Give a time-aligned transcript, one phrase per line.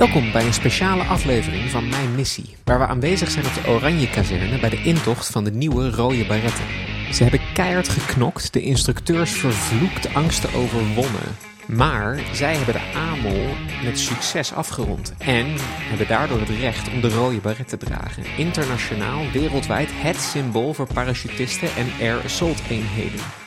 [0.00, 4.10] Welkom bij een speciale aflevering van Mijn Missie, waar we aanwezig zijn op de Oranje
[4.10, 6.64] Kazerne bij de intocht van de nieuwe Rode Baretten.
[7.12, 11.36] Ze hebben keihard geknokt, de instructeurs vervloekt angsten overwonnen.
[11.66, 13.46] Maar zij hebben de AMOL
[13.84, 15.46] met succes afgerond en
[15.88, 18.24] hebben daardoor het recht om de rode baret te dragen.
[18.36, 23.39] Internationaal, wereldwijd het symbool voor parachutisten en air assault eenheden.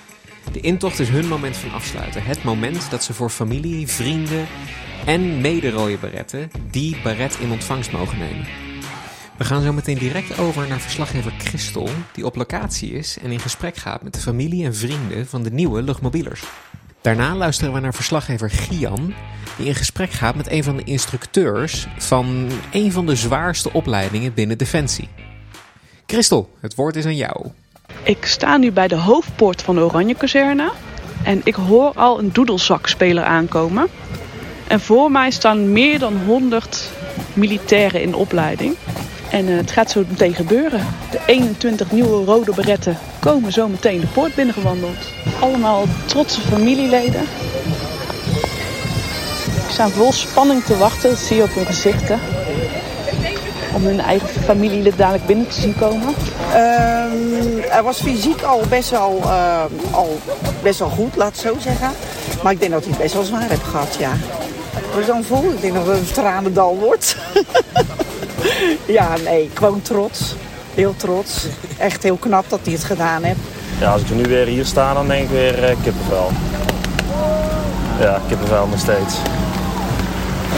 [0.52, 2.24] De intocht is hun moment van afsluiten.
[2.24, 4.48] Het moment dat ze voor familie, vrienden
[5.06, 8.46] en mede-rode baretten die baret in ontvangst mogen nemen.
[9.38, 13.40] We gaan zo meteen direct over naar verslaggever Christel, die op locatie is en in
[13.40, 16.44] gesprek gaat met de familie en vrienden van de nieuwe luchtmobielers.
[17.02, 19.14] Daarna luisteren we naar verslaggever Gian,
[19.58, 24.34] die in gesprek gaat met een van de instructeurs van een van de zwaarste opleidingen
[24.34, 25.10] binnen Defensie.
[26.06, 27.52] Christel, het woord is aan jou.
[28.04, 30.72] Ik sta nu bij de hoofdpoort van de Oranje Kazerne
[31.24, 33.88] en ik hoor al een doedelzakspeler aankomen.
[34.68, 36.92] En voor mij staan meer dan 100
[37.34, 38.76] militairen in opleiding.
[39.32, 40.88] En uh, het gaat zo meteen gebeuren.
[41.12, 45.08] De 21 nieuwe rode beretten komen zo meteen de poort binnengewandeld.
[45.40, 47.22] Allemaal trotse familieleden.
[49.44, 52.20] Die staan vol spanning te wachten, dat zie je op hun gezichten.
[53.74, 56.14] Om hun eigen familielid dadelijk binnen te zien komen.
[56.54, 56.60] Uh,
[57.70, 60.20] hij was fysiek al best wel, uh, al
[60.64, 61.92] best wel goed, laat het zo zeggen.
[62.44, 64.12] Maar ik denk dat hij het best wel zwaar heeft gehad, ja.
[64.96, 67.18] We zo'n vol, ik denk dat het een tranendal wordt.
[68.98, 70.36] ja, nee, gewoon trots.
[70.74, 71.46] Heel trots.
[71.78, 73.40] Echt heel knap dat hij het gedaan heeft.
[73.80, 76.32] Ja, als ik nu weer hier sta, dan denk ik weer uh, kippenvel.
[78.00, 79.16] Ja, kippenvel nog steeds.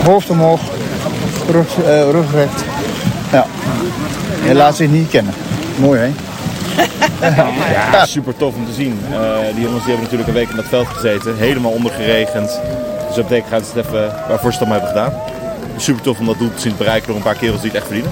[0.04, 0.62] Hoofd omhoog,
[1.50, 2.64] rug, uh, rug recht.
[3.32, 3.46] Ja.
[4.46, 5.34] Je laat zich niet kennen.
[5.76, 6.12] Mooi hè?
[7.72, 9.00] ja, super tof om te zien.
[9.09, 9.18] Uh,
[9.54, 11.38] die jongens die hebben natuurlijk een week in dat veld gezeten.
[11.38, 12.59] Helemaal ondergeregend.
[13.08, 15.14] Dus dat betekent gaat het even waarvoor ze het allemaal hebben gedaan.
[15.78, 17.88] Super tof om dat doel te zien bereiken door een paar kerels die het echt
[17.88, 18.12] verdienen.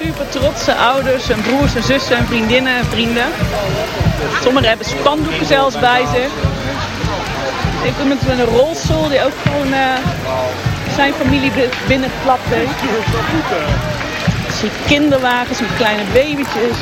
[0.00, 3.26] Super trotse ouders en broers en zussen en vriendinnen en vrienden.
[4.42, 6.32] Sommigen hebben spandoeken zelfs bij zich.
[7.84, 9.78] Ik iemand met een rolstoel die ook gewoon uh,
[10.94, 11.52] zijn familie
[11.86, 12.50] binnenklapt.
[14.54, 16.78] Ik zie kinderwagens met kleine babytjes.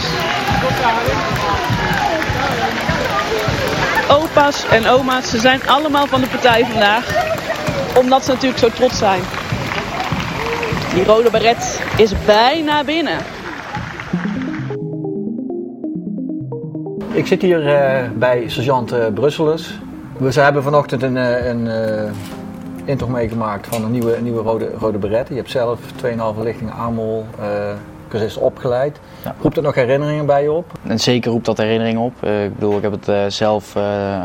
[4.11, 7.31] Opa's en oma's, ze zijn allemaal van de partij vandaag.
[7.99, 9.23] Omdat ze natuurlijk zo trots zijn.
[10.95, 13.19] Die rode beret is bijna binnen.
[17.12, 19.79] Ik zit hier uh, bij sergeant uh, Brusselers.
[20.19, 22.11] We hebben vanochtend een, een uh,
[22.84, 25.29] intocht meegemaakt van een nieuwe, nieuwe rode, rode beret.
[25.29, 27.27] Je hebt zelf 2,5 lichting AMOL
[28.12, 29.00] cursus opgeleid.
[29.25, 29.34] Ja.
[29.41, 30.73] Roept dat nog herinneringen bij je op?
[30.83, 32.25] En zeker roept dat herinneringen op.
[32.25, 33.77] ik bedoel, ik heb het zelf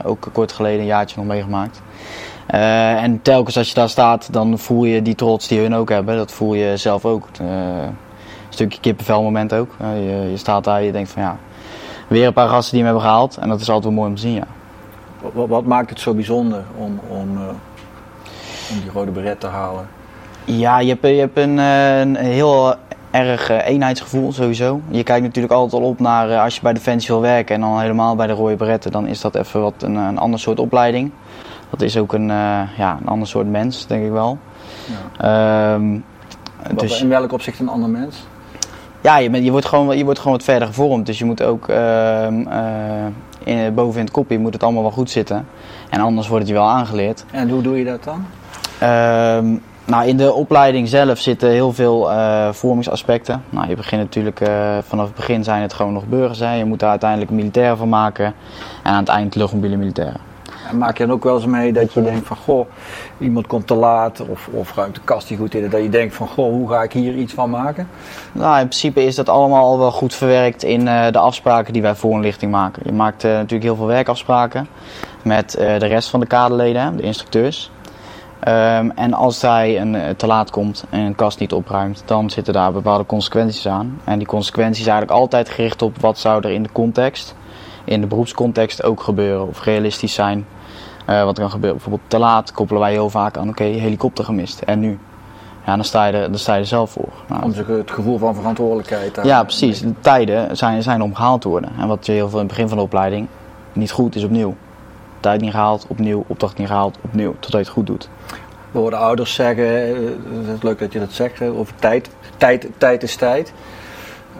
[0.03, 1.81] ook kort geleden een jaartje nog meegemaakt.
[2.48, 6.18] En telkens als je daar staat, dan voel je die trots die hun ook hebben.
[6.18, 7.28] Dat voel je zelf ook.
[7.40, 7.96] Een
[8.50, 9.70] stukje kippenvel moment ook.
[9.80, 11.38] Je, je, staat daar en je denkt van ja,
[12.08, 13.38] weer een paar gasten die hem hebben gehaald.
[13.38, 14.48] En dat is altijd wel mooi om te zien, ja.
[15.34, 17.38] Wat, wat maakt het zo bijzonder om, om,
[18.69, 19.88] om die rode beret te halen?
[20.46, 22.75] Ja, je hebt, je hebt een, een heel
[23.26, 24.82] erg eenheidsgevoel sowieso.
[24.90, 27.80] Je kijkt natuurlijk altijd al op naar als je bij Defensie wil werken en dan
[27.80, 28.92] helemaal bij de rode beretten.
[28.92, 31.12] Dan is dat even wat een, een ander soort opleiding.
[31.70, 32.28] Dat is ook een,
[32.78, 34.38] ja, een ander soort mens, denk ik wel.
[35.20, 35.74] Ja.
[35.74, 36.04] Um,
[36.76, 38.26] dus, in welk opzicht een ander mens?
[39.02, 41.06] Ja, je, bent, je, wordt gewoon, je wordt gewoon wat verder gevormd.
[41.06, 43.06] Dus je moet ook uh, uh,
[43.44, 45.48] in, boven in het kopje moet het allemaal wel goed zitten.
[45.90, 47.26] En anders wordt het je wel aangeleerd.
[47.32, 48.26] En hoe doe je dat dan?
[48.90, 53.44] Um, nou, in de opleiding zelf zitten heel veel uh, vormingsaspecten.
[53.50, 56.40] Nou, je begint natuurlijk uh, vanaf het begin zijn het gewoon nog burgers.
[56.40, 56.53] Hè.
[56.53, 58.25] Je moet daar uiteindelijk militair van maken.
[58.84, 60.20] En aan het eind luchtmobiele militairen.
[60.70, 62.68] En maak je dan ook wel eens mee dat je denkt van goh,
[63.18, 65.70] iemand komt te laat of, of ruimt de kast niet goed in.
[65.70, 67.88] Dat je denkt van goh, hoe ga ik hier iets van maken?
[68.31, 71.81] Nou, in principe is dat allemaal al wel goed verwerkt in uh, de afspraken die
[71.81, 72.81] wij voor een lichting maken.
[72.86, 74.68] Je maakt natuurlijk heel veel werkafspraken
[75.22, 77.72] met de rest van de kaderleden, de instructeurs.
[78.47, 82.54] Um, en als hij een, te laat komt en een kast niet opruimt, dan zitten
[82.54, 84.00] daar bepaalde consequenties aan.
[84.04, 87.36] En die consequenties zijn eigenlijk altijd gericht op wat zou er in de context,
[87.83, 90.45] in de beroepscontext ook gebeuren of realistisch zijn
[91.10, 91.80] uh, wat er kan gebeuren.
[91.80, 94.62] Bijvoorbeeld te laat koppelen wij heel vaak aan, oké, okay, helikopter gemist.
[94.62, 95.00] En nu?
[95.66, 97.13] Ja, dan sta je er, dan sta je er zelf voor.
[97.27, 99.19] Nou, Om het gevoel van verantwoordelijkheid.
[99.24, 99.81] Ja, precies.
[99.81, 101.69] De tijden zijn, zijn om gehaald te worden.
[101.80, 103.27] En wat je heel veel in het begin van de opleiding
[103.74, 104.56] niet goed is opnieuw.
[105.19, 106.24] Tijd niet gehaald, opnieuw.
[106.28, 107.31] Opdracht niet gehaald, opnieuw.
[107.31, 108.10] Totdat je het goed doet.
[108.72, 112.10] We horen ouders zeggen, het is leuk dat je dat zegt, over tijd.
[112.38, 113.54] Tijd, tijd is tijd.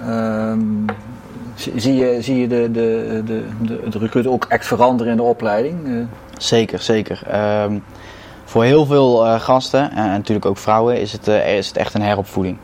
[0.08, 0.86] Um,
[1.56, 5.24] zie je, zie je de, de, de, de, de recruit ook echt veranderen in de
[5.24, 6.08] opleiding?
[6.38, 7.22] Zeker, zeker.
[7.64, 7.84] Um,
[8.46, 11.94] voor heel veel eh, gasten en, natuurlijk ook vrouwen is het, eh, is het echt
[11.94, 12.58] een heropvoeding.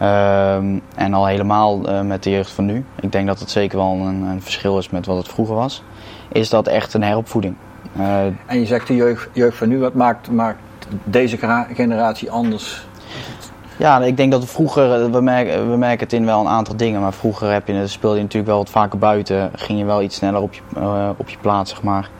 [0.00, 3.78] Ehm, en al helemaal eh, met de jeugd van nu, ik denk dat het zeker
[3.78, 5.82] wel een, een verschil is met wat het vroeger was,
[6.32, 7.54] is dat echt een heropvoeding.
[7.96, 10.58] Eh, En je zegt de jeugd, jeugd van nu, wat maakt, maakt
[11.04, 11.38] deze
[11.74, 12.86] generatie anders?
[13.76, 16.76] Ja, ik denk dat vroeger, eh, we merken, we merken het in wel een aantal
[16.76, 20.02] dingen, maar vroeger heb je, speelde je natuurlijk wel wat vaker buiten, ging je wel
[20.02, 20.60] iets sneller op je,
[21.16, 22.10] op je plaats, zeg maar.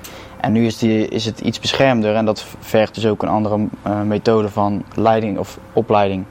[0.40, 3.58] En nu is, die, is het iets beschermder en dat vergt dus ook een andere
[4.04, 6.24] methode van leiding of opleiding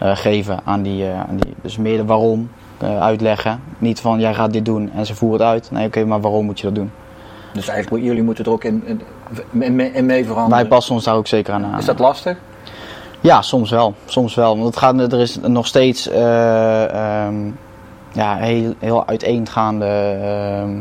[0.00, 1.54] geven aan die, eh, aan die.
[1.62, 3.60] Dus meer de waarom eh, uitleggen.
[3.78, 5.70] Niet van jij gaat dit doen en ze voeren het uit.
[5.70, 6.90] Nee, oké, maar waarom moet je dat doen?
[7.52, 9.00] Dus eigenlijk jullie moeten er ook in, in,
[9.60, 10.58] in, mee- in mee veranderen.
[10.58, 11.78] Wij passen ons daar ook zeker aan aan.
[11.78, 12.36] Is dat lastig?
[13.20, 13.94] Ja, soms wel.
[14.04, 14.54] Soms wel.
[14.54, 17.50] Want het gaat, er is nog steeds eh, ehm,
[18.12, 19.86] ja, heel, heel uiteengaande
[20.22, 20.76] ehm,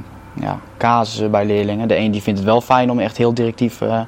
[0.46, 1.88] ja, casussen bij leerlingen.
[1.88, 4.02] De een die vindt het wel fijn om echt heel directief eh,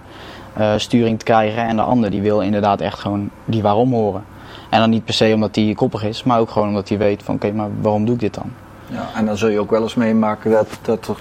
[0.54, 1.68] eh, sturing te krijgen.
[1.68, 4.24] En de ander die wil inderdaad echt gewoon die waarom horen.
[4.70, 7.24] En dan niet per se omdat hij koppig is, maar ook gewoon omdat hij weet
[7.24, 8.52] van oké, maar waarom doe ik dit dan?
[8.88, 11.18] Ja, en dan zul je ook wel eens meemaken dat, dat er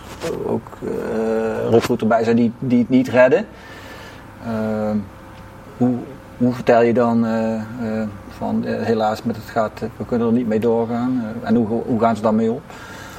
[0.46, 0.78] ook
[1.70, 3.46] recruiten bij zijn die, die het niet redden.
[4.44, 4.96] Ehm,
[5.76, 5.94] hoe,
[6.36, 7.62] hoe vertel je dan eh, eh,
[8.28, 11.22] van helaas met het gaat, we kunnen er niet mee doorgaan?
[11.42, 12.60] En hoe, hoe gaan ze daarmee om?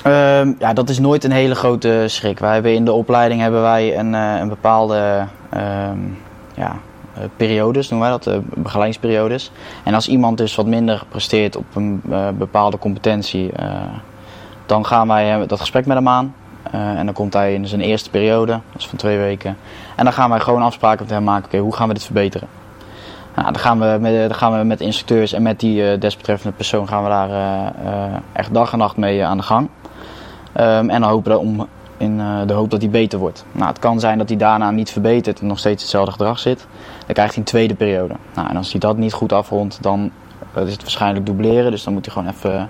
[0.03, 2.39] Ehm, ja, dat is nooit een hele grote schrik.
[2.39, 5.99] Wij hebben in de opleiding hebben wij een, een bepaalde ehm,
[6.55, 6.75] ja,
[7.35, 9.51] periodes, noemen wij dat, eh, begeleidingsperiodes.
[9.83, 13.75] En als iemand dus wat minder presteert op een eh, bepaalde competentie, eh,
[14.65, 16.33] dan gaan wij eh, dat gesprek met hem aan.
[16.71, 19.57] Eh, en dan komt hij in zijn eerste periode, dat is van twee weken.
[19.95, 22.47] En dan gaan wij gewoon afspraken met hem maken, oké, hoe gaan we dit verbeteren?
[23.35, 26.55] Nou, dan, gaan we met, dan gaan we met instructeurs en met die eh, desbetreffende
[26.55, 29.69] persoon gaan we daar eh, eh, echt dag en nacht mee eh, aan de gang.
[30.53, 31.67] Ehm, en dan hopen we om,
[31.97, 33.45] in eh, de hoop dat hij beter wordt.
[33.51, 36.67] Nou, het kan zijn dat hij daarna niet verbetert en nog steeds hetzelfde gedrag zit.
[37.11, 38.13] Dan krijgt hij een tweede periode.
[38.35, 40.11] Nou, en als hij dat niet goed afrondt, dan
[40.53, 41.71] eh, is het waarschijnlijk dubleren.
[41.71, 42.63] Dus dan moet hij gewoon even eh,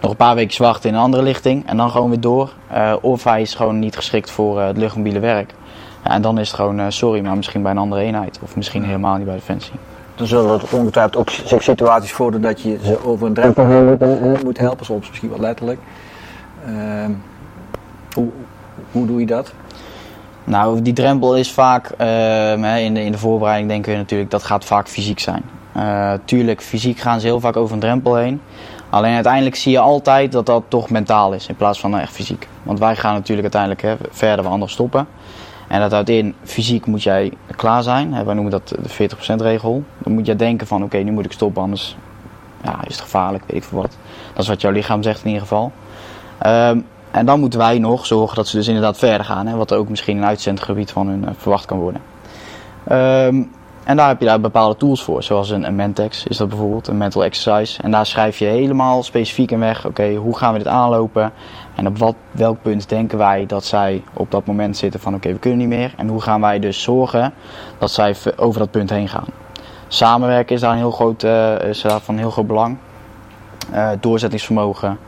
[0.00, 1.66] nog een paar weken wachten in een andere lichting.
[1.66, 2.52] En dan gewoon weer door.
[2.68, 5.54] Eh, of hij is gewoon niet geschikt voor eh, het luchtmobiele werk.
[6.04, 8.38] Ja, en dan is het gewoon, eh, sorry, maar misschien bij een andere eenheid.
[8.42, 9.74] Of misschien helemaal niet bij Defensie.
[10.14, 13.64] Dan zullen er ongetwijfeld ook zich situaties voordoen dat je ze over een drempel
[14.44, 15.80] moet helpen, soms misschien wel letterlijk.
[16.66, 17.10] Ehm,
[18.12, 18.28] hoe,
[18.92, 19.52] hoe doe je dat?
[20.46, 24.42] Nou, die drempel is vaak, ehm, in, de, in de voorbereiding denken we natuurlijk, dat
[24.42, 25.42] gaat vaak fysiek zijn.
[25.72, 28.40] Eh, tuurlijk, fysiek gaan ze heel vaak over een drempel heen.
[28.90, 32.48] Alleen uiteindelijk zie je altijd dat dat toch mentaal is in plaats van echt fysiek.
[32.62, 35.06] Want wij gaan natuurlijk uiteindelijk hè, verder waar anderen stoppen.
[35.68, 38.24] En dat houdt in, fysiek moet jij klaar zijn.
[38.24, 39.84] Wij noemen dat de 40% regel.
[39.98, 41.96] Dan moet je denken van, oké, nu moet ik stoppen, anders
[42.62, 43.96] ja, is het gevaarlijk, weet ik veel wat.
[44.32, 45.72] Dat is wat jouw lichaam zegt in ieder geval.
[46.38, 46.78] Ehm,
[47.16, 49.46] en dan moeten wij nog zorgen dat ze dus inderdaad verder gaan.
[49.46, 52.00] Hè, wat ook misschien een uitzendgebied van hun eh, verwacht kan worden.
[52.84, 53.42] Ehm,
[53.84, 55.22] en daar heb je daar bepaalde tools voor.
[55.22, 57.82] Zoals een, een Mentex is dat bijvoorbeeld, een mental exercise.
[57.82, 59.86] En daar schrijf je helemaal specifiek in weg.
[59.86, 61.32] Oké, hoe gaan we dit aanlopen?
[61.74, 65.32] En op wat, welk punt denken wij dat zij op dat moment zitten van oké,
[65.32, 65.94] we kunnen niet meer.
[65.96, 67.32] En hoe gaan wij dus zorgen
[67.78, 69.26] dat zij over dat punt heen gaan.
[69.88, 72.76] Samenwerken is daar een heel groot, eh, is daar van heel groot belang.
[73.70, 74.98] Eh, doorzettingsvermogen.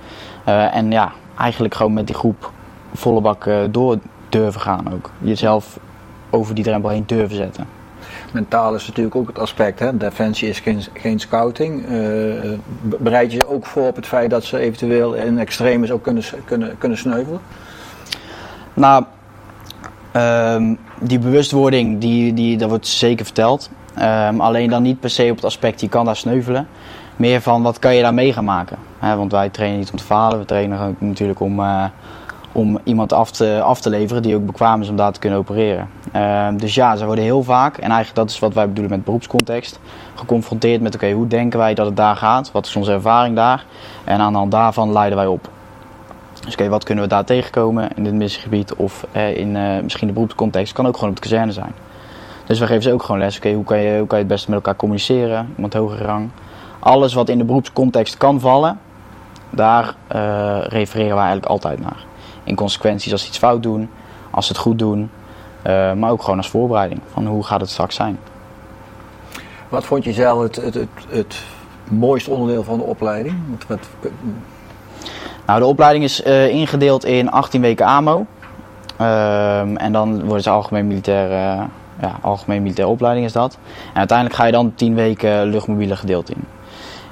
[0.44, 2.50] En ja, eigenlijk gewoon met die groep
[2.94, 3.98] volle bak eh, door
[4.28, 5.10] durven gaan ook.
[5.18, 5.78] Jezelf
[6.30, 7.66] over die drempel heen durven zetten.
[8.32, 9.78] Mentaal is natuurlijk ook het aspect.
[9.78, 9.96] Hè?
[9.96, 11.84] Defensie is geen, geen scouting.
[11.84, 15.90] Eh, be- bereid je je ook voor op het feit dat ze eventueel in extremis
[15.90, 17.40] ook kunnen, kunnen, kunnen sneuvelen?
[18.74, 19.04] Nou,
[20.12, 23.70] ehm, die bewustwording, die, die, dat wordt zeker verteld.
[23.94, 26.68] Ehm, alleen dan niet per se op het aspect, je kan daar sneuvelen.
[27.18, 28.78] Meer van, wat kan je daar mee gaan maken?
[29.00, 30.38] Want wij trainen niet om te falen.
[30.38, 31.84] We trainen natuurlijk om, eh,
[32.52, 35.38] om iemand af te, af te leveren die ook bekwaam is om daar te kunnen
[35.38, 35.88] opereren.
[36.12, 39.04] Ehm, dus ja, ze worden heel vaak, en eigenlijk dat is wat wij bedoelen met
[39.04, 39.80] beroepscontext,
[40.14, 42.52] geconfronteerd met, oké, hoe denken wij dat het daar gaat?
[42.52, 43.64] Wat is onze ervaring daar?
[44.04, 45.48] En aan de hand daarvan leiden wij op.
[46.44, 50.06] Dus oké, wat kunnen we daar tegenkomen in dit missiegebied of eh, in eh, misschien
[50.06, 50.72] de beroepscontext?
[50.72, 51.72] Kan ook gewoon op de kazerne zijn.
[52.46, 53.36] Dus we geven ze ook gewoon les.
[53.36, 55.52] Oké, hoe, kan je, hoe kan je het beste met elkaar communiceren?
[55.54, 56.30] Iemand hogere rang.
[56.78, 58.78] Alles wat in de beroepscontext kan vallen,
[59.50, 62.04] daar eh, refereren wij eigenlijk altijd naar.
[62.44, 63.90] In consequenties als ze iets fout doen,
[64.30, 65.10] als ze het goed doen.
[65.62, 68.18] eh, maar ook gewoon als voorbereiding van hoe gaat het straks zijn.
[69.68, 71.42] Wat vond je zelf het, het, het, het
[71.90, 73.36] mooiste onderdeel van de opleiding?
[73.68, 74.10] Wat, wat,
[75.46, 78.26] Nou, de opleiding is eh, ingedeeld in 18 weken AMO.
[78.96, 81.30] Ehm, en dan worden ze algemeen militair,
[82.00, 83.58] ja, algemeen militaire opleiding is dat.
[83.92, 86.44] En uiteindelijk ga je dan 10 weken luchtmobiele gedeelte in.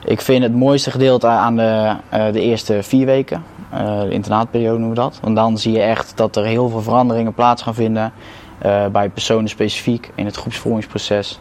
[0.07, 4.79] Ik vind het mooiste gedeelte aan de, eh, de eerste vier weken, eh, de internaatperiode
[4.79, 5.19] noemen we dat.
[5.23, 8.13] Want dan zie je echt dat er heel veel veranderingen plaats gaan vinden.
[8.59, 11.41] eh, bij personen specifiek in het groepsvormingsproces.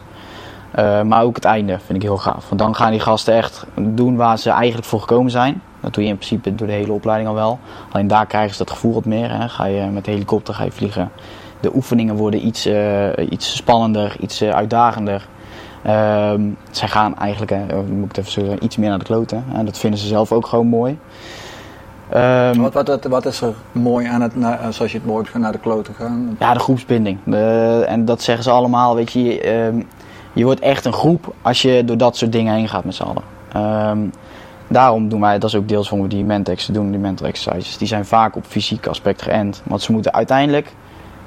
[1.04, 2.48] Maar ook het einde vind ik heel gaaf.
[2.48, 5.62] Want dan gaan die gasten echt doen waar ze eigenlijk voor gekomen zijn.
[5.80, 7.58] Dat doe je in principe door de hele opleiding al wel.
[7.92, 9.30] Alleen daar krijgen ze dat gevoel wat meer.
[9.30, 9.48] Hè.
[9.48, 11.10] Ga je met de helikopter ga je vliegen.
[11.60, 12.68] De oefeningen worden iets,
[13.30, 15.26] iets spannender, iets uitdagender.
[15.86, 16.40] Ehm,
[16.70, 19.44] zij gaan eigenlijk, hè, moet ik het even zeggen, iets meer naar de kloten.
[19.54, 20.98] En dat vinden ze zelf ook gewoon mooi.
[22.08, 25.26] Ehm, Wat, wat, wat, wat is er mooi aan het, na- zoals je het mooi
[25.34, 26.36] naar de kloten gaan?
[26.38, 27.18] Ja, de groepsbinding.
[27.24, 28.94] De- en dat zeggen ze allemaal.
[28.94, 29.82] Weet je, ehm,
[30.32, 33.02] je wordt echt een groep als je door dat soort dingen heen gaat met z'n
[33.02, 34.12] allen.
[34.68, 37.78] Daarom doen wij, dat is ook deels waarom we die mentex doen, die mental exercises.
[37.78, 39.62] Die zijn vaak op fysiek aspect geënt.
[39.64, 40.72] Want ze moeten uiteindelijk,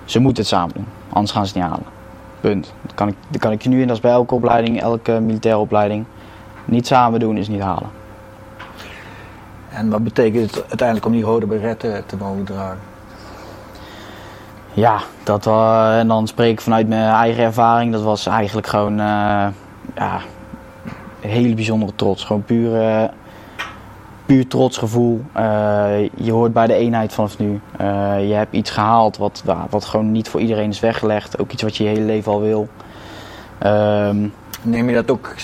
[0.05, 0.85] ze moeten het samen doen.
[1.09, 1.97] Anders gaan ze het niet halen.
[2.39, 2.73] Punt.
[2.81, 5.19] Dat kan ik, dat kan ik je nu in, dat is bij elke opleiding, elke
[5.19, 6.05] militaire opleiding.
[6.65, 7.89] Niet samen doen is niet halen.
[9.69, 12.79] En wat betekent het uiteindelijk om die rode beret te, te mogen dragen?
[14.73, 17.91] Ja, dat, eh, en dan spreek ik vanuit mijn eigen ervaring.
[17.91, 19.47] Dat was eigenlijk gewoon eh,
[19.95, 20.19] ja,
[21.21, 22.23] een hele bijzondere trots.
[22.23, 23.09] Gewoon puur, eh,
[24.29, 25.21] puur trots gevoel.
[25.31, 27.59] Eh, je hoort bij de eenheid vanaf nu.
[27.77, 31.39] Eh, je hebt iets gehaald wat, ja, wat gewoon niet voor iedereen is weggelegd.
[31.39, 32.67] Ook iets wat je je hele leven al wil.
[33.57, 34.27] Ehm,
[34.61, 35.35] Neem je dat ook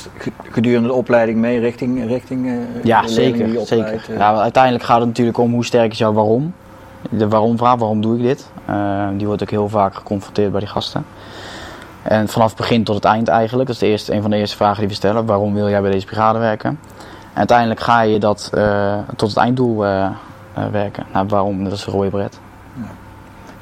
[0.51, 3.59] gedurende de opleiding mee richting, richting eh, ja, die zeker.
[3.59, 4.17] opleidt, zeker.
[4.17, 6.53] Ja, uiteindelijk gaat het natuurlijk om hoe sterk is jouw waarom.
[7.09, 8.49] De waarom vraag, waarom doe ik dit?
[8.65, 11.05] Eh, die wordt ook heel vaak geconfronteerd bij die gasten.
[12.01, 13.67] En vanaf het begin tot het eind eigenlijk.
[13.67, 15.25] Dat is de eerste, een van de eerste vragen die we stellen.
[15.25, 16.79] Waarom wil jij bij deze brigade werken?
[17.35, 20.11] En uiteindelijk ga je dat eh, tot het einddoel eh, eh,
[20.71, 21.05] werken.
[21.13, 21.63] Nou, waarom?
[21.63, 22.39] Dat is de rode bret.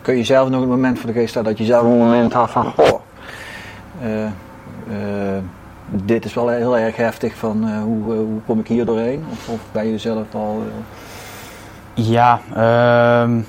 [0.01, 2.33] Kun je zelf nog een moment voor de geest stellen dat je zelf een moment
[2.33, 2.99] had van, goh,
[5.89, 9.25] dit is wel heel erg heftig van hoe, hoe kom ik hier doorheen?
[9.31, 10.63] Of, of ben je zelf al...
[11.93, 13.39] Ja, ehm,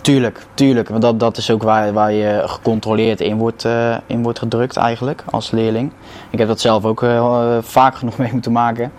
[0.00, 0.88] tuurlijk, tuurlijk.
[0.88, 3.66] Want dat, dat is ook waar, waar je gecontroleerd in wordt,
[4.06, 5.92] in wordt gedrukt eigenlijk als leerling.
[6.30, 7.04] Ik heb dat zelf ook
[7.60, 8.92] vaak genoeg mee moeten maken.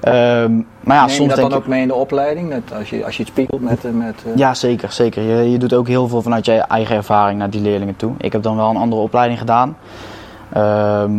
[0.00, 1.56] Ehm, maar ja, neem je dat denk dan ik...
[1.64, 2.48] ook mee in de opleiding?
[2.48, 3.84] Net als, je, als je het spiegelt met...
[3.84, 5.22] eh, met eh, Ja, zeker, zeker.
[5.22, 8.12] Je, je doet ook heel veel vanuit je eigen ervaring naar die leerlingen toe.
[8.18, 9.76] Ik heb dan wel een andere opleiding gedaan.
[10.52, 11.12] Ehm,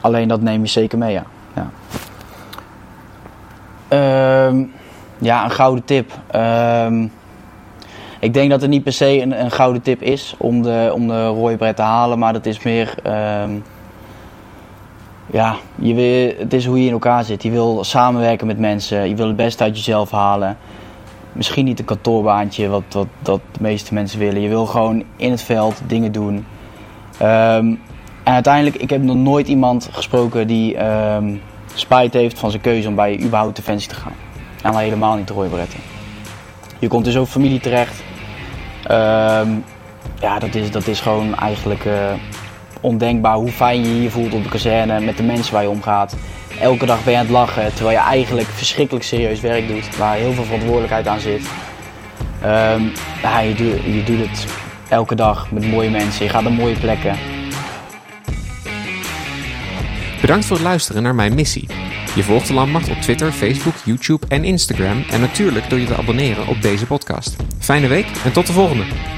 [0.00, 1.24] alleen dat neem je zeker mee, ja.
[1.54, 1.70] Ja,
[3.88, 4.64] Ehm,
[5.18, 6.12] ja een gouden tip.
[8.18, 11.08] Ik denk dat het niet per se een, een gouden tip is om de, om
[11.08, 12.94] de rode bret te halen, maar dat is meer.
[15.34, 17.42] Ja, je wil, het is hoe je in elkaar zit.
[17.42, 20.56] Je wil samenwerken met mensen, je wil het beste uit jezelf halen.
[21.32, 24.40] Misschien niet een kantoorbaantje, wat, wat, dat de meeste mensen willen.
[24.40, 26.46] Je wil gewoon in het veld dingen doen.
[27.18, 27.66] Ehm,
[28.22, 31.36] en uiteindelijk, ik heb nog nooit iemand gesproken die ehm,
[31.74, 34.14] spijt heeft van zijn keuze om bij überhaupt Defensie te gaan.
[34.62, 35.80] En al helemaal niet beretten.
[36.78, 38.02] Je komt in zo'n familie terecht.
[38.84, 39.50] Ehm,
[40.20, 42.12] ja, dat is, dat is gewoon eigenlijk eh,
[42.84, 45.68] ondenkbaar hoe fijn je je hier voelt op de kazerne met de mensen waar je
[45.68, 46.16] omgaat.
[46.60, 50.16] Elke dag ben je aan het lachen, terwijl je eigenlijk verschrikkelijk serieus werk doet, waar
[50.16, 51.48] heel veel verantwoordelijkheid aan zit.
[52.42, 52.82] Ehm,
[53.22, 54.46] ja, je, je doet het
[54.88, 57.16] elke dag met mooie mensen, je gaat naar mooie plekken.
[60.20, 61.68] Bedankt voor het luisteren naar mijn missie.
[62.14, 65.04] Je volgt de Landmacht op Twitter, Facebook, YouTube en Instagram.
[65.10, 67.36] En natuurlijk door je te abonneren op deze podcast.
[67.58, 69.13] Fijne week en tot de volgende.